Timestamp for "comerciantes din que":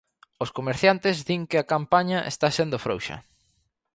0.57-1.57